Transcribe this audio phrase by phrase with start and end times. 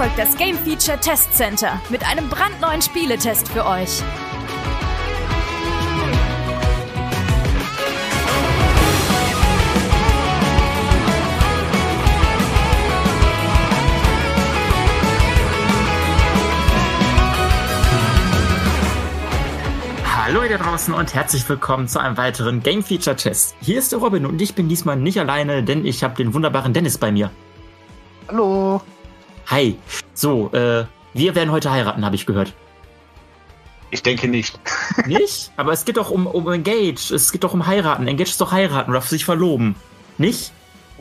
[0.00, 4.02] Folgt das Game Feature Test Center mit einem brandneuen Spieletest für euch.
[20.16, 23.54] Hallo ihr da draußen und herzlich willkommen zu einem weiteren Game Feature Test.
[23.60, 26.72] Hier ist der Robin und ich bin diesmal nicht alleine, denn ich habe den wunderbaren
[26.72, 27.30] Dennis bei mir.
[28.28, 28.80] Hallo.
[29.50, 29.76] Hi.
[30.14, 32.54] So, äh, wir werden heute heiraten, habe ich gehört.
[33.90, 34.60] Ich denke nicht.
[35.06, 35.50] Nicht?
[35.56, 37.12] Aber es geht doch um, um Engage.
[37.12, 38.06] Es geht doch um heiraten.
[38.06, 39.74] Engage ist doch heiraten oder sich verloben.
[40.18, 40.52] Nicht?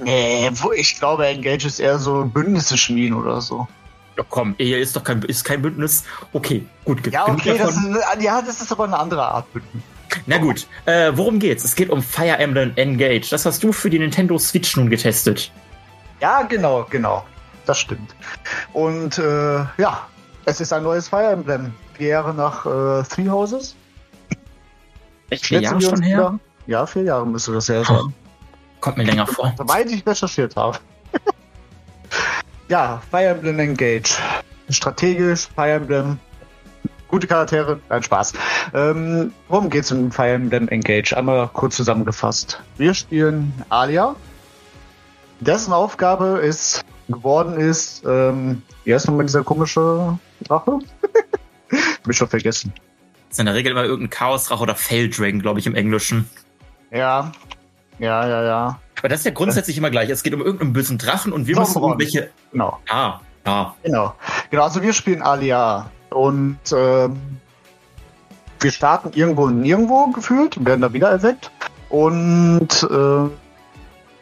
[0.02, 3.68] Nee, wo ich glaube, Engage ist eher so Bündnisse schmieden oder so.
[4.18, 6.06] Ja, komm, Ehe ist doch kein, ist kein Bündnis.
[6.34, 7.06] Okay, gut.
[7.12, 7.86] Ja, okay, das ist,
[8.20, 9.84] ja, das ist aber eine andere Art Bündnis.
[10.26, 11.64] Na gut, äh, worum geht's?
[11.64, 13.30] Es geht um Fire Emblem Engage.
[13.30, 15.52] Das hast du für die Nintendo Switch nun getestet.
[16.20, 17.24] Ja, genau, genau.
[17.70, 18.16] Das stimmt.
[18.74, 20.08] Und äh, ja,
[20.46, 21.72] es ist ein neues Fire Emblem.
[21.94, 23.76] Vier Jahre nach äh, Three Houses.
[25.30, 26.18] Echt vier Jahre schon her?
[26.18, 26.40] wieder?
[26.66, 28.12] Ja, vier Jahre müsste das her sein.
[28.82, 29.54] Kommt mir länger vor.
[29.56, 30.80] Soweit ich recherchiert habe.
[32.70, 34.18] ja, Fire Emblem Engage.
[34.72, 36.18] Strategisch, Fire Emblem.
[37.08, 38.34] Gute Charaktere, nein, Spaß.
[38.74, 41.16] Ähm, worum geht's in Fire Emblem Engage?
[41.16, 42.60] Einmal kurz zusammengefasst.
[42.78, 44.16] Wir spielen Alia,
[45.40, 50.72] dessen Aufgabe ist geworden ist, ähm, wie heißt nochmal dieser komische Drache?
[51.72, 52.74] Hab ich schon vergessen.
[53.30, 56.30] Das ist in der Regel immer irgendein Chaosdrache oder Felldragon, glaube ich, im Englischen.
[56.92, 57.32] Ja,
[58.00, 58.80] ja, ja, ja.
[58.98, 60.10] Aber das ist ja grundsätzlich immer gleich.
[60.10, 61.92] Es geht um irgendeinen bösen Drachen und wir müssen Sombron.
[61.92, 62.32] irgendwelche.
[62.52, 62.80] Genau.
[62.90, 63.76] Ah, ja.
[63.84, 64.16] Genau.
[64.50, 67.18] Genau, also wir spielen Alia und ähm,
[68.60, 71.52] wir starten irgendwo und nirgendwo gefühlt werden da wieder erweckt.
[71.90, 73.30] Und äh,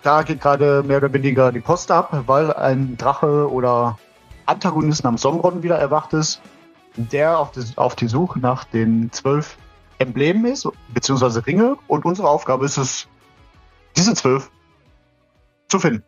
[0.03, 3.97] da geht gerade mehr oder weniger die Post ab, weil ein Drache oder
[4.46, 6.41] Antagonist namens Sombron wieder erwacht ist,
[6.96, 9.58] der auf die, auf die Suche nach den zwölf
[10.00, 11.78] Emblemen ist, beziehungsweise Ringe.
[11.88, 13.08] Und unsere Aufgabe ist es,
[13.96, 14.50] diese zwölf
[15.68, 16.03] zu finden.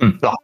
[0.00, 0.18] Hm.
[0.22, 0.34] Ja.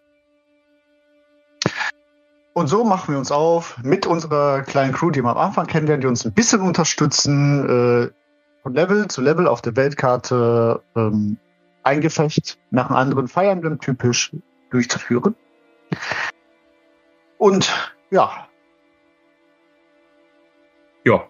[2.53, 6.01] Und so machen wir uns auf mit unserer kleinen Crew, die wir am Anfang kennenlernen,
[6.01, 8.11] die uns ein bisschen unterstützen, äh,
[8.63, 11.39] von Level zu Level auf der Weltkarte ähm,
[11.83, 14.33] ein Gefecht nach einem anderen Fire Emblem typisch
[14.71, 15.35] durchzuführen.
[17.39, 17.71] Und
[18.11, 18.47] ja,
[21.05, 21.27] Ja.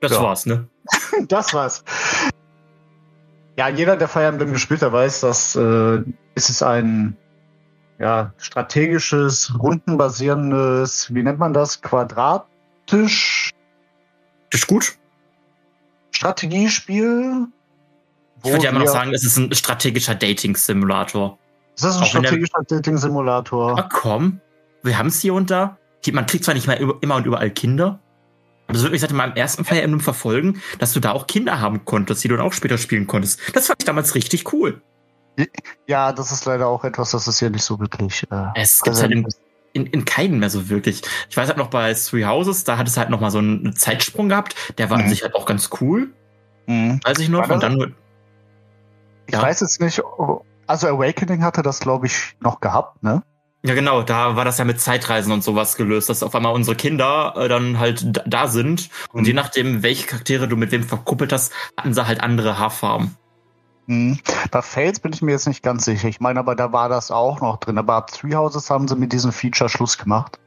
[0.00, 0.22] Das Ja.
[0.22, 0.68] war's, ne?
[1.28, 1.84] das war's.
[3.56, 6.02] Ja, jeder, der Fire Emblem gespielt hat, weiß, dass äh,
[6.34, 7.16] es ist ein
[7.98, 13.50] ja, strategisches, rundenbasierendes, wie nennt man das, quadratisch
[14.50, 14.98] Ist gut.
[16.10, 17.46] Strategiespiel.
[18.44, 21.38] Ich würde ja immer noch sagen, es ist ein strategischer Dating-Simulator.
[21.76, 23.78] Es ist ein auch strategischer Dating-Simulator.
[23.78, 24.40] Ah, komm.
[24.82, 25.78] Wir haben's hier und da.
[26.12, 28.00] Man kriegt zwar nicht mehr immer und überall Kinder.
[28.66, 31.60] Aber es wird mich seit meinem ersten Fire Emblem verfolgen, dass du da auch Kinder
[31.60, 33.38] haben konntest, die du dann auch später spielen konntest.
[33.54, 34.80] Das fand ich damals richtig cool.
[35.86, 38.24] Ja, das ist leider auch etwas, das ist hier nicht so wirklich.
[38.30, 39.26] Äh, Es gibt's halt in,
[39.72, 41.02] in, in keinen mehr so wirklich.
[41.30, 43.74] Ich weiß halt noch bei Three Houses, da hat es halt noch mal so einen
[43.74, 44.54] Zeitsprung gehabt.
[44.78, 45.08] Der war an Mhm.
[45.10, 46.10] sich halt auch ganz cool,
[46.66, 47.00] Mhm.
[47.04, 47.42] weiß ich noch.
[47.44, 47.94] Und das- dann
[49.26, 49.42] Ich Ja.
[49.42, 50.02] weiß jetzt nicht,
[50.66, 53.22] also Awakening hatte das, glaube ich, noch gehabt, ne?
[53.64, 56.74] Ja, genau, da war das ja mit Zeitreisen und sowas gelöst, dass auf einmal unsere
[56.74, 58.90] Kinder äh, dann halt da, sind.
[59.12, 59.26] Und Mhm.
[59.26, 63.16] je nachdem, welche Charaktere du mit wem verkuppelt hast, hatten sie halt andere Haarfarben.
[63.86, 64.18] Mhm.
[64.50, 66.08] Bei Fails bin ich mir jetzt nicht ganz sicher.
[66.08, 67.78] Ich meine, aber da war das auch noch drin.
[67.78, 70.40] Aber ab Three Houses haben sie mit diesem Feature Schluss gemacht.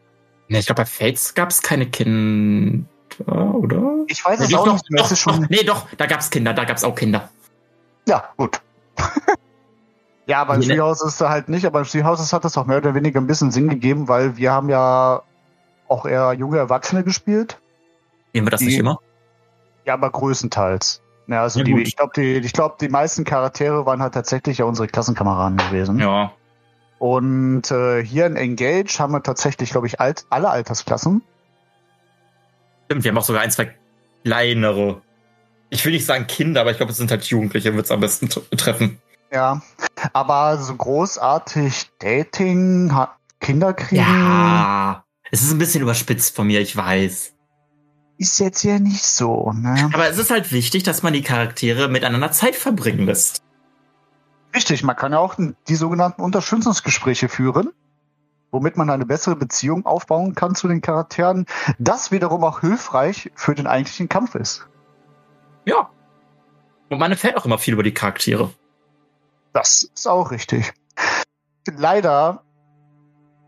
[0.50, 2.86] Ne, ich glaube, bei Fates gab es keine Kinder,
[3.25, 4.04] oder?
[4.07, 6.54] Ich weiß es Nee, auch doch, nicht doch, Es doch, nee, doch, da gab's Kinder,
[6.54, 7.30] da gab's auch Kinder.
[8.07, 8.62] Ja, gut.
[10.28, 13.19] ja, bei Nee, ne- Treehouses halt nicht, aber Treehouses hat das auch mehr oder weniger
[13.19, 15.22] ein bisschen Sinn gegeben, weil wir haben ja
[15.88, 17.60] auch eher junge Erwachsene gespielt.
[18.34, 19.00] Nehmen wir das Die- nicht immer?
[19.86, 21.02] Ja, aber größtenteils.
[21.28, 24.60] Ja, also Ja, die, ich glaube, die, ich glaube, die meisten Charaktere waren halt tatsächlich
[24.60, 26.00] ja unsere Klassenkameraden gewesen.
[26.00, 26.31] Ja.
[27.00, 31.22] Und äh, hier in Engage haben wir tatsächlich, glaube ich, alt, alle Altersklassen.
[32.86, 33.75] Stimmt, wir haben auch sogar ein, zwei
[34.24, 35.02] kleinere.
[35.70, 38.30] Ich will nicht sagen Kinder, aber ich glaube, es sind halt Jugendliche, wird's am besten
[38.30, 39.00] treffen.
[39.32, 39.62] Ja,
[40.14, 42.92] aber so großartig Dating,
[43.40, 45.04] Kinder kriegen, Ja.
[45.32, 47.34] Es ist ein bisschen überspitzt von mir, ich weiß.
[48.18, 49.52] ist jetzt hier nicht so.
[49.54, 49.90] Ne?
[49.94, 53.42] Aber es ist halt wichtig, dass man die Charaktere miteinander Zeit verbringen lässt.
[54.56, 55.36] Richtig, man kann ja auch
[55.68, 57.72] die sogenannten Unterstützungsgespräche führen,
[58.52, 61.46] womit man eine bessere Beziehung aufbauen kann zu den Charakteren,
[61.78, 64.68] das wiederum auch hilfreich für den eigentlichen Kampf ist.
[65.66, 65.90] Ja.
[66.90, 68.52] Und man erfährt auch immer viel über die Charaktere.
[69.54, 70.74] Das ist auch richtig.
[71.68, 72.44] Leider,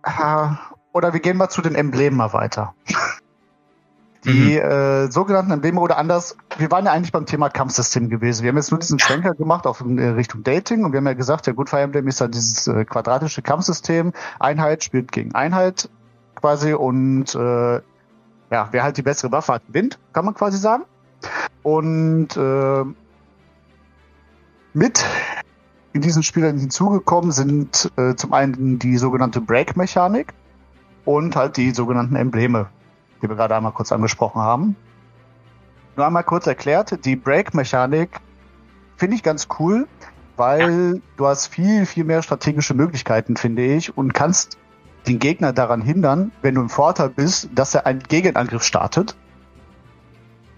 [0.04, 0.48] äh,
[0.94, 2.74] oder wir gehen mal zu den Emblemen mal weiter.
[4.26, 8.44] Die äh, sogenannten Embleme oder anders, wir waren ja eigentlich beim Thema Kampfsystem gewesen.
[8.44, 11.08] Wir haben jetzt nur diesen Schwenker gemacht auf in äh, Richtung Dating und wir haben
[11.08, 14.12] ja gesagt, ja gut, Fire Emblem ist ja dieses äh, quadratische Kampfsystem.
[14.40, 15.90] Einheit spielt gegen Einheit
[16.36, 17.76] quasi und äh,
[18.50, 20.84] ja, wer halt die bessere Waffe hat, gewinnt, kann man quasi sagen.
[21.68, 22.86] Und äh,
[24.72, 25.06] mit
[25.92, 30.34] in diesen Spielern hinzugekommen sind äh, zum einen die sogenannte Break-Mechanik
[31.04, 32.70] und halt die sogenannten Embleme,
[33.22, 34.78] die wir gerade einmal kurz angesprochen haben.
[35.98, 38.12] Nur einmal kurz erklärt, die Break-Mechanik
[38.96, 39.90] finde ich ganz cool,
[40.38, 44.58] weil du hast viel, viel mehr strategische Möglichkeiten, finde ich, und kannst
[45.06, 49.18] den Gegner daran hindern, wenn du im Vorteil bist, dass er einen Gegenangriff startet.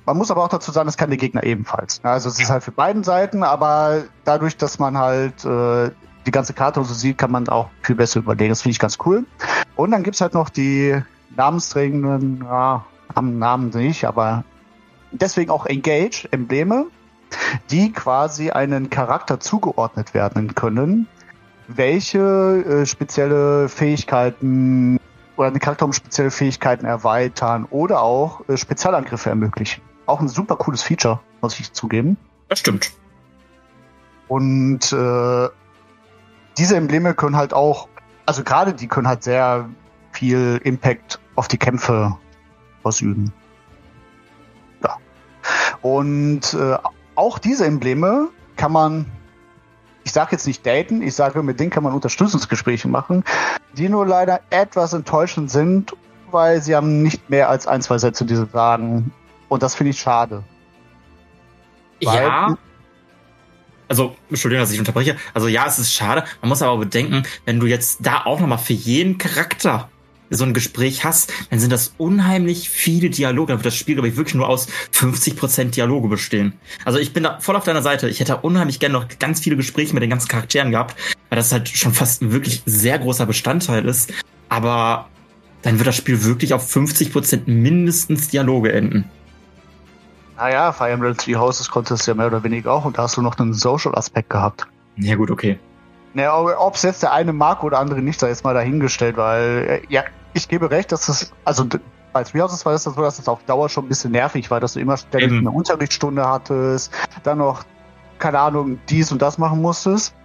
[0.10, 2.00] Man muss aber auch dazu sagen, das kann der Gegner ebenfalls.
[2.02, 5.92] Also es ist halt für beiden Seiten, aber dadurch, dass man halt äh,
[6.26, 8.50] die ganze Karte so sieht, kann man auch viel besser überlegen.
[8.50, 9.28] Das finde ich ganz cool.
[9.76, 11.00] Und dann gibt's halt noch die
[11.38, 12.84] namensträgenden, ja,
[13.16, 14.44] haben Namen nicht, aber
[15.12, 16.88] deswegen auch Engage, Embleme,
[17.70, 21.08] die quasi einen Charakter zugeordnet werden können,
[21.68, 22.18] welche
[22.82, 25.00] äh, spezielle Fähigkeiten
[25.38, 29.84] oder den Charakter um spezielle Fähigkeiten erweitern oder auch äh, Spezialangriffe ermöglichen.
[30.10, 32.18] Auch ein super cooles Feature, muss ich zugeben.
[32.48, 32.92] Das stimmt.
[34.28, 35.50] Und äh,
[36.58, 37.88] diese Embleme können halt auch,
[38.26, 39.70] also gerade die können halt sehr
[40.12, 42.18] viel Impact auf die Kämpfe
[42.82, 43.32] ausüben.
[44.84, 44.98] Ja.
[45.82, 46.78] Und äh,
[47.14, 49.06] auch diese Embleme kann man,
[50.04, 53.24] ich sage jetzt nicht daten, ich sage, mit denen kann man Unterstützungsgespräche machen,
[53.74, 55.96] die nur leider etwas enttäuschend sind,
[56.32, 59.12] weil sie haben nicht mehr als ein, zwei Sätze, die sie sagen.
[59.50, 60.44] Und das finde ich schade.
[62.00, 62.58] Ja.
[63.90, 65.18] Also, Entschuldigung, dass ich unterbreche.
[65.34, 66.24] Also ja, es ist schade.
[66.42, 69.90] Man muss aber bedenken, wenn du jetzt da auch nochmal für jeden Charakter
[70.30, 73.52] so ein Gespräch hast, dann sind das unheimlich viele Dialoge.
[73.52, 76.54] Dann wird das Spiel, glaube ich, wirklich nur aus 50% Dialoge bestehen.
[76.86, 78.10] Also ich bin da voll auf deiner Seite.
[78.10, 80.96] Ich hätte unheimlich gerne noch ganz viele Gespräche mit den ganzen Charakteren gehabt,
[81.30, 84.14] weil das halt schon fast ein wirklich sehr großer Bestandteil ist.
[84.50, 85.10] Aber
[85.62, 89.10] dann wird das Spiel wirklich auf 50% mindestens Dialoge enden.
[90.40, 93.18] Naja, Fire Emblem Three Houses konntest du ja mehr oder weniger auch und da hast
[93.18, 94.68] du noch einen Social-Aspekt gehabt.
[94.96, 95.60] Ja gut, okay.
[96.14, 99.82] Naja, ob es jetzt der eine mag oder andere nicht, sei jetzt mal dahingestellt, weil,
[99.90, 100.04] äh, ja,
[100.34, 101.66] ich gebe recht, dass das, also
[102.14, 104.62] bei Three Houses war das so, dass das auf Dauer schon ein bisschen nervig war,
[104.62, 105.40] dass du immer ständig Eben.
[105.40, 106.94] eine Unterrichtsstunde hattest,
[107.24, 107.66] dann noch,
[108.18, 110.16] keine Ahnung, dies und das machen musstest.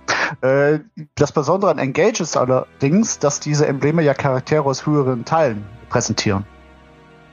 [0.42, 0.78] Äh,
[1.16, 6.46] das Besondere an Engage ist allerdings, dass diese Embleme ja Charaktere aus höheren Teilen präsentieren.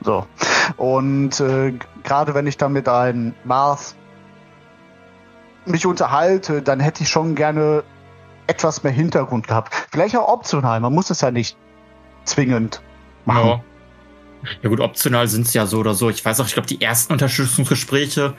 [0.02, 0.26] So.
[0.76, 1.74] Und äh,
[2.04, 3.96] gerade wenn ich dann mit einem Mars
[5.64, 7.84] mich unterhalte, dann hätte ich schon gerne
[8.46, 9.72] etwas mehr Hintergrund gehabt.
[9.90, 11.56] Vielleicht auch optional, man muss es ja nicht
[12.24, 12.82] zwingend
[13.24, 13.48] machen.
[13.48, 13.64] Ja.
[14.60, 16.10] Ja gut, optional sind es ja so oder so.
[16.10, 18.34] Ich weiß auch, ich glaube, die ersten Unterstützungsgespräche,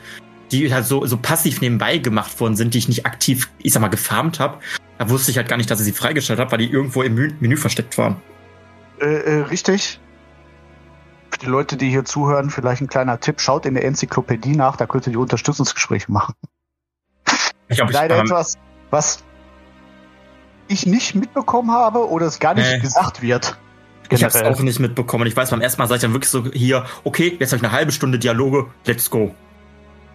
[0.51, 3.82] die halt so, so passiv nebenbei gemacht worden sind, die ich nicht aktiv, ich sag
[3.82, 4.60] mal, gefarmt habe,
[4.98, 7.15] da wusste ich halt gar nicht, dass ich sie freigestellt habe, weil die irgendwo im
[7.15, 8.17] Menü, Menü versteckt waren.
[9.00, 10.00] Äh, äh, richtig.
[11.43, 14.85] Die Leute, die hier zuhören, vielleicht ein kleiner Tipp, schaut in der Enzyklopädie nach, da
[14.85, 16.35] könnt ihr die Unterstützungsgespräche machen.
[17.67, 18.57] Ich glaube, ich Leider ähm, etwas,
[18.91, 19.23] was
[20.69, 22.79] ich nicht mitbekommen habe oder es gar nicht Nee.
[22.79, 23.57] gesagt wird.
[24.09, 25.27] ich habe es auch nicht mitbekommen.
[25.27, 27.63] Ich weiß, beim ersten Mal sag ich dann wirklich so hier, okay, jetzt habe ich
[27.63, 29.35] eine halbe Stunde Dialoge, let's go.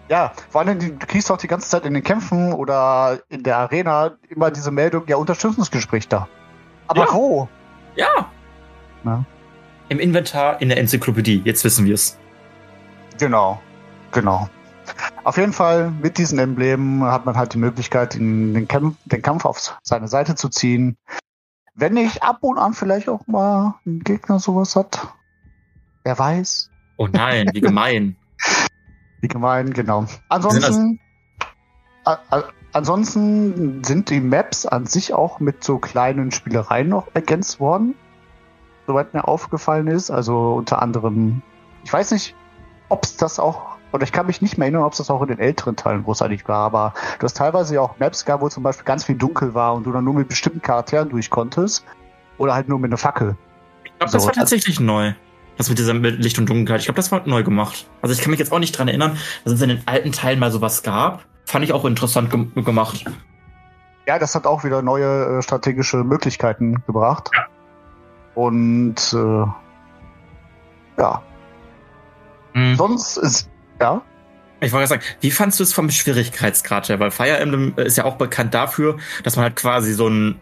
[0.09, 3.57] Ja, vor allem, du kriegst auch die ganze Zeit in den Kämpfen oder in der
[3.57, 6.27] Arena immer diese Meldung, ja, Unterstützungsgespräch da.
[6.87, 7.13] Aber Ja.
[7.13, 7.47] wo?
[7.95, 8.31] Ja.
[9.03, 9.23] Ja.
[9.89, 12.17] Im Inventar in der Enzyklopädie, jetzt wissen wir es.
[13.19, 13.59] Genau,
[14.11, 14.49] genau.
[15.23, 19.21] Auf jeden Fall mit diesen Emblemen hat man halt die Möglichkeit, in den, Kämpf, den
[19.21, 20.97] Kampf auf seine Seite zu ziehen.
[21.75, 25.07] Wenn nicht ab und an vielleicht auch mal ein Gegner sowas hat.
[26.03, 26.69] Wer weiß.
[26.97, 28.15] Oh nein, wie gemein.
[29.21, 30.05] Wie gemein, genau.
[30.29, 30.99] Ansonsten,
[32.71, 37.95] ansonsten sind die Maps an sich auch mit so kleinen Spielereien noch ergänzt worden.
[38.89, 40.09] Soweit mir aufgefallen ist.
[40.09, 41.43] Also unter anderem,
[41.83, 42.33] ich weiß nicht,
[42.89, 45.21] ob es das auch und ich kann mich nicht mehr erinnern, ob es das auch
[45.21, 48.49] in den älteren Teilen großartig war, aber du hast teilweise ja auch Maps gehabt, wo
[48.49, 51.85] zum Beispiel ganz viel dunkel war und du dann nur mit bestimmten Charakteren durch konntest.
[52.39, 53.35] Oder halt nur mit einer Fackel.
[53.83, 55.13] Ich glaube, das so, war tatsächlich neu.
[55.57, 56.79] Das mit dieser Licht- und Dunkelheit.
[56.79, 57.87] Ich glaube, das war neu gemacht.
[58.01, 60.39] Also ich kann mich jetzt auch nicht dran erinnern, dass es in den alten Teilen
[60.39, 61.25] mal sowas gab.
[61.45, 63.05] Fand ich auch interessant ge gemacht.
[64.07, 67.29] Ja, das hat auch wieder neue äh, strategische Möglichkeiten gebracht.
[67.35, 67.45] Ja.
[68.39, 69.45] Und äh,
[70.97, 71.21] ja.
[72.53, 72.75] Mhm.
[72.77, 73.49] Sonst ist,
[73.81, 74.01] ja.
[74.61, 77.01] Ich wollte sagen, wie fandst du es vom Schwierigkeitsgrad her?
[77.01, 80.39] Weil Fire Emblem ist ja auch bekannt dafür, dass man halt quasi so einen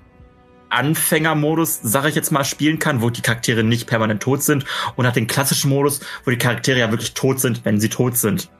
[0.70, 5.08] Anfängermodus, sage ich jetzt mal, spielen kann, wo die Charaktere nicht permanent tot sind und
[5.08, 8.52] hat den klassischen Modus, wo die Charaktere ja wirklich tot sind, wenn sie tot sind.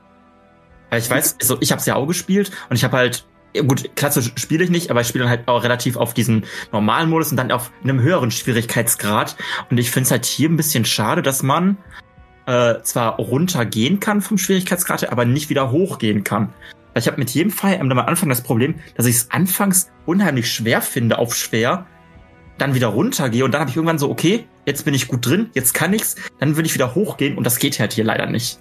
[0.90, 3.24] Weil ich weiß, also ich habe es ja auch gespielt und ich habe halt
[3.66, 7.10] gut, klassisch spiele ich nicht, aber ich spiele dann halt auch relativ auf diesen normalen
[7.10, 9.36] Modus und dann auf einem höheren Schwierigkeitsgrad.
[9.70, 11.76] Und ich finde es halt hier ein bisschen schade, dass man
[12.46, 16.52] äh, zwar runtergehen kann vom Schwierigkeitsgrad, aber nicht wieder hochgehen kann.
[16.92, 20.50] Weil ich habe mit jedem Emblem am Anfang das Problem, dass ich es anfangs unheimlich
[20.50, 21.86] schwer finde auf schwer,
[22.56, 25.50] dann wieder runtergehe und dann habe ich irgendwann so, okay, jetzt bin ich gut drin,
[25.54, 28.58] jetzt kann ich's, dann will ich wieder hochgehen und das geht halt hier leider nicht.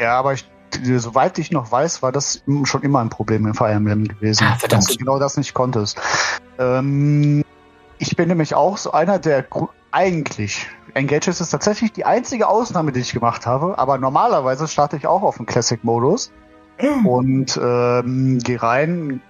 [0.00, 0.44] Ja, aber ich,
[0.82, 4.58] soweit ich noch weiß, war das schon immer ein Problem im Fire Emblem gewesen, ah,
[4.68, 6.00] dass du genau das nicht konntest.
[6.58, 7.44] Ähm,
[7.98, 9.46] ich bin nämlich auch so einer, der
[9.92, 15.06] eigentlich Engages ist tatsächlich die einzige Ausnahme, die ich gemacht habe, aber normalerweise starte ich
[15.06, 16.32] auch auf dem Classic-Modus
[16.80, 17.06] mhm.
[17.06, 19.20] und ähm, gehe rein.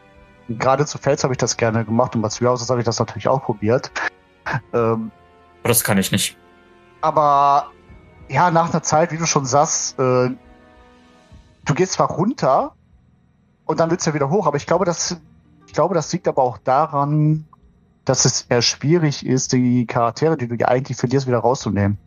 [0.49, 3.29] Gerade zu Fels habe ich das gerne gemacht und bei Houses habe ich das natürlich
[3.29, 3.91] auch probiert.
[4.75, 5.11] Ähm,
[5.63, 6.37] das kann ich nicht.
[7.01, 7.71] Aber
[8.29, 10.31] ja, nach einer Zeit, wie du schon sagst, äh,
[11.65, 12.75] du gehst zwar runter
[13.67, 15.21] und dann willst du ja wieder hoch, aber ich glaube, das,
[15.67, 17.47] ich glaube, das liegt aber auch daran,
[18.05, 21.99] dass es eher schwierig ist, die Charaktere, die du ja eigentlich verlierst, wieder rauszunehmen.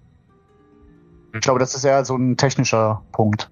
[1.33, 3.49] Ich glaube, das ist eher so ein technischer Punkt.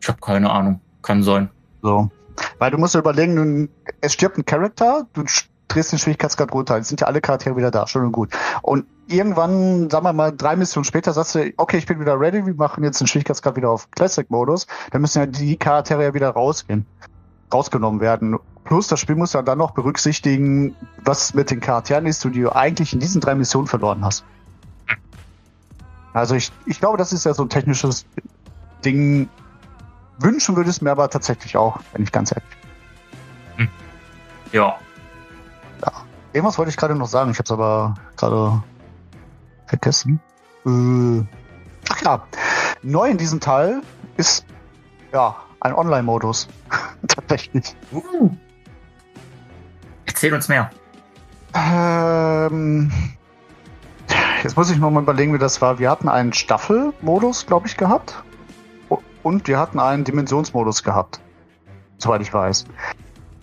[0.00, 0.80] Ich habe keine Ahnung.
[1.02, 1.50] Kann sein.
[1.82, 2.10] So.
[2.58, 3.68] Weil du musst dir überlegen,
[4.00, 5.24] es stirbt ein Charakter, du
[5.68, 8.30] drehst den Schwierigkeitsgrad runter, jetzt sind ja alle Charaktere wieder da, schön und gut.
[8.62, 12.44] Und irgendwann, sagen wir mal, drei Missionen später sagst du, okay, ich bin wieder ready,
[12.44, 16.30] wir machen jetzt den Schwierigkeitsgrad wieder auf Classic-Modus, dann müssen ja die Charaktere ja wieder
[16.30, 16.86] rausgehen,
[17.52, 18.38] rausgenommen werden.
[18.64, 22.54] Plus das Spiel muss ja dann noch berücksichtigen, was mit den Charakteren ist, die du
[22.54, 24.24] eigentlich in diesen drei Missionen verloren hast.
[26.12, 28.06] Also ich, ich glaube, das ist ja so ein technisches
[28.84, 29.28] Ding.
[30.18, 32.48] Wünschen würde es mir aber tatsächlich auch, wenn ich ganz ehrlich
[33.56, 33.66] bin.
[33.66, 33.68] Hm.
[34.52, 34.78] Ja.
[35.82, 35.92] Ja.
[36.32, 38.62] Irgendwas wollte ich gerade noch sagen, ich habe es aber gerade
[39.66, 40.20] vergessen.
[40.64, 41.24] Äh,
[41.90, 42.26] ach ja,
[42.82, 43.82] neu in diesem Teil
[44.16, 44.44] ist
[45.12, 46.48] ja ein Online-Modus.
[47.08, 47.74] tatsächlich.
[47.92, 48.30] Uh.
[50.04, 50.70] Erzähl uns mehr.
[51.54, 52.90] Ähm,
[54.42, 55.78] jetzt muss ich noch mal überlegen, wie das war.
[55.78, 58.22] Wir hatten einen Staffelmodus, glaube ich, gehabt.
[59.22, 61.20] Und wir hatten einen Dimensionsmodus gehabt.
[61.98, 62.66] Soweit ich weiß.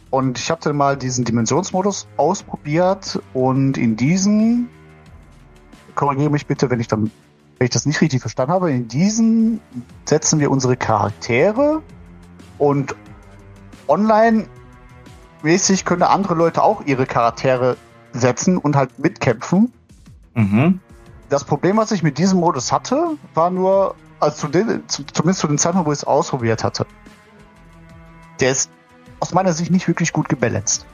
[0.09, 4.69] Und ich hatte mal diesen Dimensionsmodus ausprobiert und in diesen,
[5.95, 7.11] korrigiere mich bitte, wenn ich dann,
[7.57, 9.59] wenn ich das nicht richtig verstanden habe, in diesen
[10.05, 11.81] setzen wir unsere Charaktere
[12.57, 12.95] und
[13.87, 14.47] online
[15.43, 17.77] mäßig können andere Leute auch ihre Charaktere
[18.13, 19.71] setzen und halt mitkämpfen.
[20.35, 20.79] Mhm.
[21.29, 25.41] Das Problem, was ich mit diesem Modus hatte, war nur, also zu den, zu, zumindest
[25.41, 26.85] zu dem Zeitpunkt, wo ich es ausprobiert hatte.
[28.39, 28.69] Der ist
[29.19, 30.85] aus meiner Sicht nicht wirklich gut gebalanced.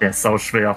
[0.00, 0.76] Der ist sau schwer.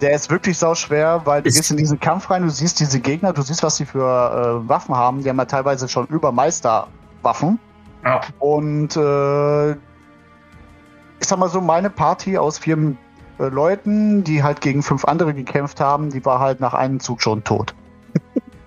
[0.00, 2.80] Der ist wirklich sau schwer, weil du ist gehst in diesen Kampf rein, du siehst
[2.80, 5.22] diese Gegner, du siehst, was sie für äh, Waffen haben.
[5.22, 7.58] Die haben ja teilweise schon über Meisterwaffen.
[8.04, 8.20] Ja.
[8.38, 12.96] Und äh, ich sag mal so, meine Party aus vier
[13.38, 17.22] äh, Leuten, die halt gegen fünf andere gekämpft haben, die war halt nach einem Zug
[17.22, 17.74] schon tot.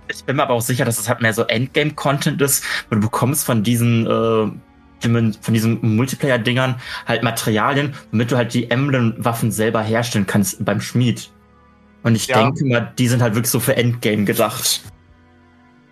[0.08, 3.02] ich bin mir aber auch sicher, dass es halt mehr so Endgame-Content ist, wo du
[3.02, 4.52] bekommst von diesen äh,
[5.02, 6.76] von diesen Multiplayer-Dingern
[7.06, 11.32] halt Materialien, womit du halt die Emblem-Waffen selber herstellen kannst beim Schmied.
[12.04, 12.42] Und ich ja.
[12.42, 14.82] denke mal, die sind halt wirklich so für Endgame gedacht.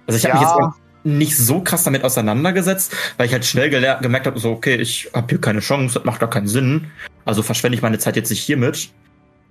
[0.08, 0.42] Also ich habe ja.
[0.42, 4.76] mich jetzt nicht so krass damit auseinandergesetzt, weil ich halt schnell gemerkt habe, so, okay,
[4.76, 6.88] ich habe hier keine Chance, das macht gar keinen Sinn.
[7.26, 8.90] Also verschwende ich meine Zeit jetzt nicht hiermit.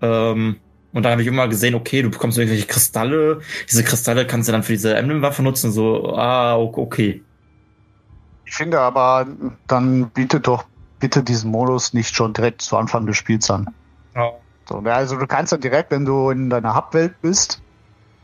[0.02, 0.56] Ähm,
[0.92, 3.40] und dann habe ich immer gesehen, okay, du bekommst irgendwelche Kristalle.
[3.70, 5.72] Diese Kristalle kannst du dann für diese Emblem-Waffe nutzen.
[5.72, 7.22] So, ah, okay.
[8.46, 9.26] Ich finde aber,
[9.66, 10.64] dann bietet doch
[10.98, 13.74] bitte diesen Modus nicht schon direkt zu Anfang des Spiels an.
[14.14, 14.30] Ja.
[14.68, 17.60] So, also du kannst dann direkt, wenn du in deiner Hubwelt bist,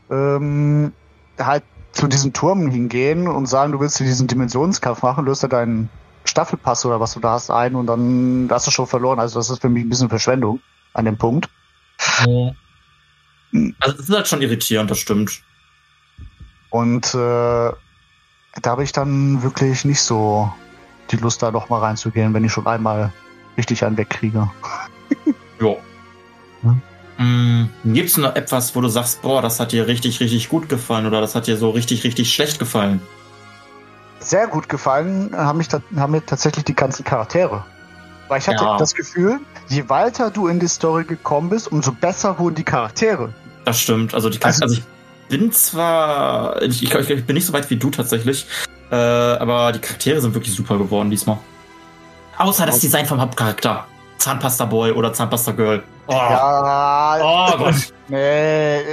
[0.09, 0.91] ähm,
[1.39, 5.89] halt zu diesen Turmen hingehen und sagen, du willst diesen Dimensionskampf machen, löst er deinen
[6.25, 9.19] Staffelpass oder was du da hast ein und dann hast du schon verloren.
[9.19, 10.59] Also das ist für mich ein bisschen Verschwendung
[10.93, 11.49] an dem Punkt.
[12.25, 12.55] Ja.
[13.79, 15.43] Also das ist halt schon irritierend, das stimmt.
[16.69, 17.71] Und äh,
[18.61, 20.51] da habe ich dann wirklich nicht so
[21.11, 23.11] die Lust, da noch mal reinzugehen, wenn ich schon einmal
[23.57, 24.49] richtig einen wegkriege.
[25.59, 25.77] Jo.
[26.63, 26.81] Hm?
[27.17, 30.67] Mm, Gibt es noch etwas, wo du sagst, boah, das hat dir richtig, richtig gut
[30.67, 33.01] gefallen oder das hat dir so richtig, richtig schlecht gefallen?
[34.19, 37.63] Sehr gut gefallen haben, mich, haben mir tatsächlich die ganzen Charaktere.
[38.27, 38.77] Weil ich hatte Ja.
[38.77, 43.31] das Gefühl, je weiter du in die Story gekommen bist, umso besser wurden die Charaktere.
[43.63, 44.13] Das stimmt.
[44.13, 44.83] Also, die, Also- also, ich
[45.39, 48.45] bin zwar, ich, ich, ich bin nicht so weit wie du tatsächlich,
[48.91, 51.39] äh, aber die Charaktere sind wirklich super geworden diesmal.
[52.37, 53.85] Außer das Design vom Hauptcharakter.
[54.19, 55.81] Zahnpasta Boy oder Zahnpasta Girl.
[56.07, 57.17] Oh, Ja,
[57.53, 57.75] oh Gott.
[58.09, 58.83] nee, äh,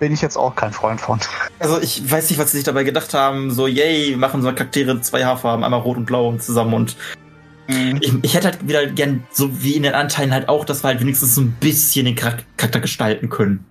[0.00, 1.20] bin ich jetzt auch kein Freund von.
[1.60, 3.50] Also ich weiß nicht, was sie sich dabei gedacht haben.
[3.52, 6.74] So, yay, wir machen so Charaktere zwei Haarfarben, einmal rot und blau und zusammen.
[6.74, 6.96] Und
[8.00, 10.88] ich, ich hätte halt wieder gern, so wie in den Anteilen halt auch, dass wir
[10.88, 13.64] halt wenigstens so ein bisschen den Charak- Charakter gestalten können.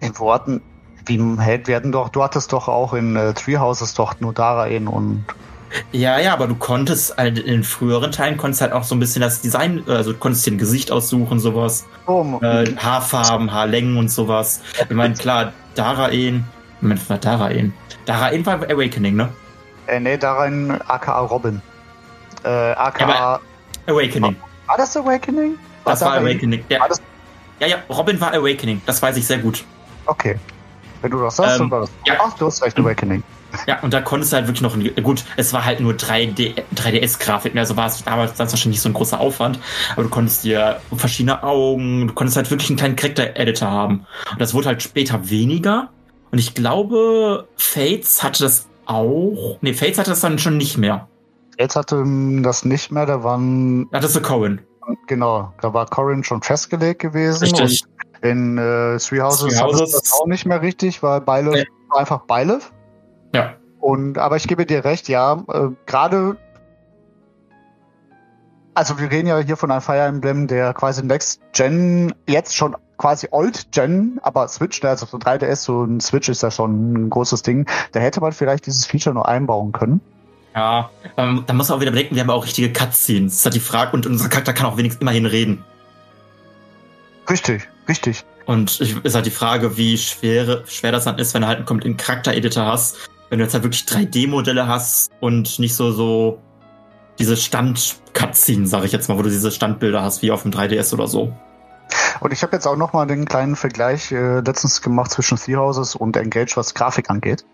[0.00, 0.60] In Worten,
[1.06, 4.86] wie Held werden doch, du hattest doch auch in äh, Three Houses doch nur Daraen
[4.88, 5.24] und
[5.92, 9.22] Ja, ja, aber du konntest halt in früheren Teilen konntest halt auch so ein bisschen
[9.22, 11.84] das Design, also du konntest dir ein Gesicht aussuchen, sowas.
[12.06, 14.60] oh, Äh, Haarfarben, Haarlängen und sowas.
[14.88, 16.44] Ich meine, klar, Daraen.
[16.80, 17.74] Moment, was war Daraen?
[18.06, 19.28] Daraen war Awakening, ne?
[19.88, 21.60] äh, nee, Daraen aka Robin.
[22.44, 23.40] Äh, aka, Ja,
[23.86, 24.36] Awakening.
[24.66, 25.54] war das Awakening?
[25.84, 26.64] Das war Daraen- Awakening.
[26.68, 27.00] Ja, War das,
[27.60, 28.80] ja, ja, Robin war Awakening.
[28.86, 29.64] Das weiß ich sehr gut.
[30.08, 30.36] Okay.
[31.00, 31.90] Wenn du das sagst, Ähm, dann war das.
[32.06, 32.14] ja.
[32.20, 33.22] Ach, du hast recht, Awakening.
[33.66, 36.54] Ja, und da konntest du halt wirklich noch, ein- gut, es war halt nur 3D,
[36.74, 39.58] 3DS-Grafik, also war es damals wahrscheinlich nicht so ein großer Aufwand,
[39.92, 44.06] aber du konntest dir verschiedene Augen, du konntest halt wirklich einen kleinen Character-Editor haben.
[44.32, 45.88] Und das wurde halt später weniger.
[46.30, 49.56] Und ich glaube, Fates hatte das auch.
[49.62, 51.08] Nee, Fates hatte das dann schon nicht mehr.
[51.58, 52.04] Jetzt hatte
[52.42, 54.60] das nicht mehr, da waren, Da hattest du Cohen.
[55.06, 57.44] genau, da war Corin schon festgelegt gewesen.
[57.44, 57.82] Richtig.
[57.82, 59.90] Und in äh, Three Houses, Three Houses.
[59.92, 61.66] das auch nicht mehr richtig, weil Beilev Nee.
[61.96, 62.72] einfach Beilev.
[63.34, 63.54] Ja.
[63.80, 66.36] Und aber ich gebe dir recht, ja, äh, gerade
[68.74, 72.76] also wir reden ja hier von einem Fire Emblem, der quasi Next Gen jetzt schon
[72.96, 76.92] quasi Old Gen, aber Switch, ne, also so 3DS, so ein Switch ist ja schon
[76.92, 77.66] ein großes Ding.
[77.92, 80.00] Da hätte man vielleicht dieses Feature nur einbauen können.
[80.54, 83.32] Ja, ähm, da muss man auch wieder bedenken, wir haben auch richtige Cutscenes.
[83.32, 85.64] Das ist halt die Frage, und unser Charakter kann auch wenigstens immerhin reden.
[87.28, 88.24] Richtig, richtig.
[88.46, 91.58] Und ich, ist halt die Frage, wie schwer, schwer das dann ist, wenn du halt
[91.58, 92.96] einen kompletten Charakter-Editor hast.
[93.28, 96.40] Wenn du jetzt halt wirklich 3D-Modelle hast und nicht so, so
[97.18, 100.94] diese Stand-Cutscenes, sag ich jetzt mal, wo du diese Standbilder hast, wie auf dem 3DS
[100.94, 101.34] oder so.
[102.20, 105.56] Und ich habe jetzt auch noch mal den kleinen Vergleich äh, letztens gemacht zwischen Three
[105.56, 107.44] Houses und Engage, was Grafik angeht.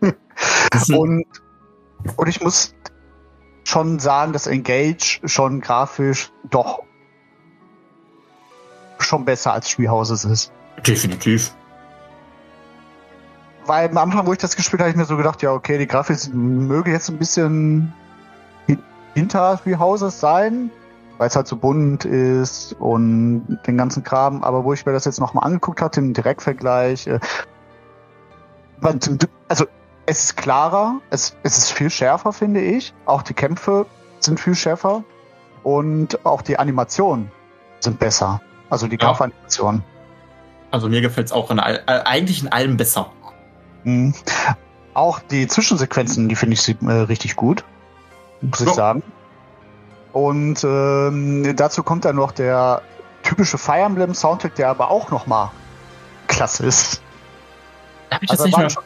[0.90, 1.24] Und,
[2.16, 2.74] und ich muss
[3.64, 6.82] schon sagen, dass Engage schon grafisch doch
[9.08, 10.52] schon besser als Three Houses ist.
[10.86, 11.54] Definitiv.
[13.66, 15.76] Weil am Anfang, wo ich das gespielt habe, habe ich mir so gedacht, ja, okay,
[15.78, 17.92] die Grafik möge jetzt ein bisschen
[18.66, 18.82] hin-
[19.14, 20.70] hinter Three Houses sein,
[21.18, 24.44] weil es halt so bunt ist und den ganzen Kram.
[24.44, 27.18] Aber wo ich mir das jetzt nochmal angeguckt hatte, im Direktvergleich, äh,
[29.48, 29.66] also
[30.06, 32.94] es ist klarer, es, es ist viel schärfer, finde ich.
[33.04, 33.84] Auch die Kämpfe
[34.20, 35.02] sind viel schärfer
[35.62, 37.30] und auch die Animationen
[37.80, 38.40] sind besser.
[38.70, 39.06] Also die Ja.
[39.06, 39.82] Kampfanimationen.
[40.70, 43.10] Also mir gefällt's auch in all, eigentlich in allem besser.
[43.84, 44.14] Mhm.
[44.94, 47.64] Auch die Zwischensequenzen, die finde ich äh, richtig gut,
[48.42, 48.74] muss ich Ja.
[48.74, 49.02] sagen.
[50.12, 52.82] Und ähm, dazu kommt dann noch der
[53.22, 55.52] typische Fire Emblem Soundtrack, der aber auch noch mal
[56.26, 57.00] klasse ist.
[58.10, 58.82] Da habe ich Also jetzt nicht war mehr schon-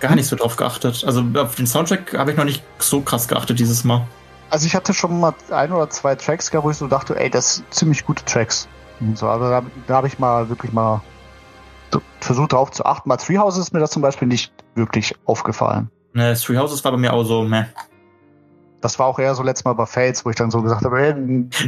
[0.00, 1.04] gar nicht so drauf geachtet.
[1.06, 4.06] Also auf den Soundtrack habe ich noch nicht so krass geachtet dieses Mal.
[4.50, 7.28] Also ich hatte schon mal ein oder zwei Tracks gehabt, wo ich so dachte, ey,
[7.30, 8.68] das sind ziemlich gute Tracks.
[9.14, 11.00] So, also da, da habe ich mal wirklich mal
[12.20, 13.08] versucht darauf zu achten.
[13.08, 15.90] Bei Three Houses ist mir das zum Beispiel nicht wirklich aufgefallen.
[16.12, 17.64] Ne, Three Houses war bei mir auch so, meh.
[18.80, 21.00] Das war auch eher so letztes Mal bei Fates, wo ich dann so gesagt habe,
[21.00, 21.12] ey,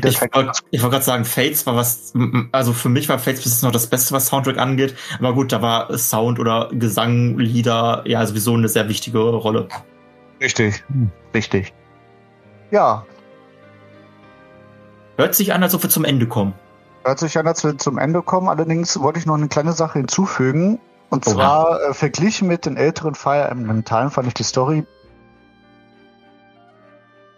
[0.01, 2.13] der Ich wollte wollt gerade sagen, Fates war was,
[2.53, 4.95] also für mich war Fates bis jetzt noch das Beste, was Soundtrack angeht.
[5.19, 9.67] Aber gut, da war Sound oder Gesang, Lieder ja sowieso eine sehr wichtige Rolle.
[10.41, 10.85] Richtig,
[11.35, 11.73] richtig.
[12.71, 13.05] Ja,
[15.21, 16.55] Hört sich an, als ob wir zum Ende kommen.
[17.05, 18.49] Hört sich an, als wir zum Ende kommen.
[18.49, 20.79] Allerdings wollte ich noch eine kleine Sache hinzufügen.
[21.11, 21.35] Und Oha.
[21.35, 24.87] zwar äh, verglichen mit den älteren Fire Emblem Teilen fand ich die Story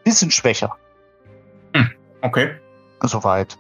[0.04, 0.76] bisschen schwächer.
[2.22, 2.50] Okay.
[3.02, 3.56] Soweit.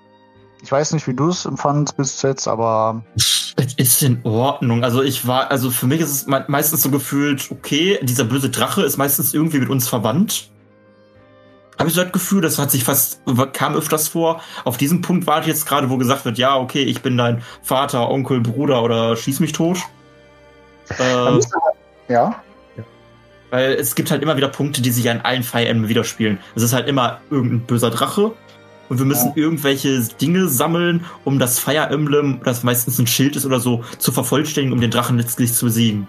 [0.62, 4.84] Ich weiß nicht, wie du es empfandest bis jetzt, aber Es ist in Ordnung.
[4.84, 8.50] Also ich war, also für mich ist es me- meistens so gefühlt, okay, dieser böse
[8.50, 10.51] Drache ist meistens irgendwie mit uns verwandt.
[11.78, 13.20] Habe ich so das Gefühl, das hat sich fast,
[13.54, 14.40] kam öfters vor.
[14.64, 17.42] Auf diesem Punkt war ich jetzt gerade, wo gesagt wird, ja, okay, ich bin dein
[17.62, 19.78] Vater, Onkel, Bruder oder schieß mich tot.
[20.98, 21.40] Äh, man-
[22.08, 22.42] ja.
[23.50, 26.38] Weil es gibt halt immer wieder Punkte, die sich ja in allen Fire Emblem widerspielen.
[26.54, 28.32] Es ist halt immer irgendein böser Drache
[28.88, 29.36] und wir müssen ja.
[29.36, 34.12] irgendwelche Dinge sammeln, um das Fire Emblem, das meistens ein Schild ist oder so, zu
[34.12, 36.06] vervollständigen, um den Drachen letztlich zu besiegen.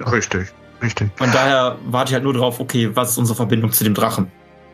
[0.00, 0.48] Richtig,
[0.82, 1.10] richtig.
[1.16, 4.30] Von daher warte ich halt nur drauf, okay, was ist unsere Verbindung zu dem Drachen?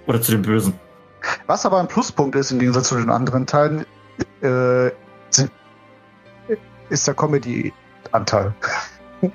[0.08, 0.74] Oder zu dem Bösen?
[1.46, 3.84] Was aber ein Pluspunkt ist im Gegensatz zu den anderen Teilen,
[4.42, 4.88] äh,
[6.88, 8.54] ist der Comedy-Anteil.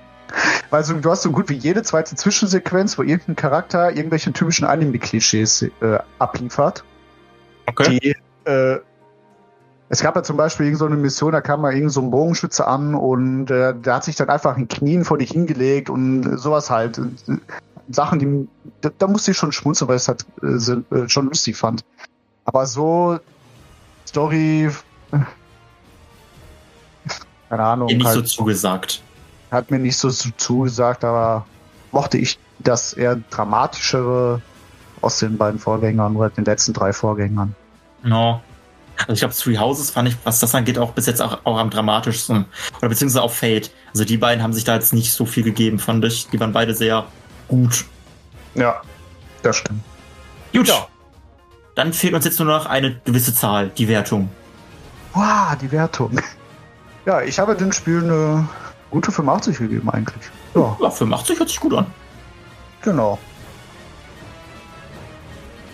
[0.72, 4.66] Weil so, du hast so gut wie jede zweite Zwischensequenz, wo irgendein Charakter irgendwelche typischen
[4.66, 6.84] Anime-Klischees äh, abliefert.
[7.68, 8.00] Okay.
[8.00, 8.80] Die, äh,
[9.90, 12.66] es gab ja zum Beispiel irgendeine so Mission, da kam mal irgend so ein Bogenschütze
[12.66, 16.72] an und äh, der hat sich dann einfach in Knien vor dich hingelegt und sowas
[16.72, 17.00] halt.
[17.90, 18.48] Sachen, die
[18.82, 21.84] da, da musste ich schon schmunzeln, weil ich es halt äh, äh, schon lustig fand.
[22.46, 23.20] Aber so
[24.08, 24.70] Story,
[27.50, 27.88] keine Ahnung.
[27.88, 29.02] Mir nicht halt, so zugesagt.
[29.52, 31.46] Hat mir nicht so zugesagt, aber
[31.92, 34.42] mochte ich das eher dramatischere
[35.02, 37.56] aus den beiden Vorgängern oder den letzten drei Vorgängern.
[38.04, 38.42] No.
[39.00, 41.58] Also ich glaube, Three Houses fand ich, was das angeht, auch bis jetzt auch, auch
[41.58, 42.46] am dramatischsten.
[42.78, 43.72] Oder beziehungsweise auch Fate.
[43.92, 46.30] Also die beiden haben sich da jetzt nicht so viel gegeben, fand ich.
[46.30, 47.06] Die waren beide sehr
[47.48, 47.86] gut.
[48.56, 48.82] Ja,
[49.42, 49.82] das stimmt.
[50.54, 50.68] Gut.
[50.68, 50.88] Ja.
[51.76, 54.30] Dann fehlt uns jetzt nur noch eine gewisse Zahl, die Wertung.
[55.14, 56.20] Wow, die Wertung.
[57.06, 58.48] Ja, ich habe dem Spiel eine
[58.90, 60.24] gute 85 gegeben eigentlich.
[60.56, 61.86] Ja, ja 85 hört sich gut an.
[62.82, 63.20] Genau.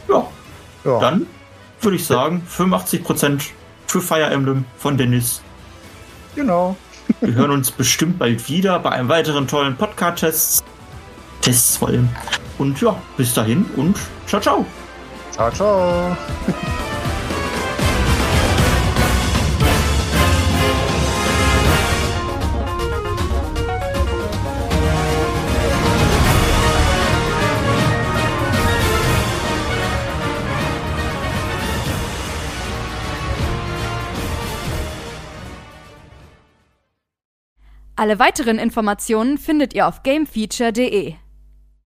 [0.07, 0.25] Ja.
[0.85, 0.99] ja.
[0.99, 1.27] Dann
[1.81, 3.49] würde ich sagen, 85%
[3.87, 5.41] für Fire Emblem von Dennis.
[6.35, 6.75] Genau.
[7.21, 10.58] Wir hören uns bestimmt bald wieder bei einem weiteren tollen Podcast-Test.
[11.49, 12.07] Tests vor allem.
[12.59, 14.65] Und ja, bis dahin und ciao, ciao.
[15.31, 16.15] Ciao, ciao.
[37.95, 41.15] Alle weiteren Informationen findet ihr auf gamefeature.de.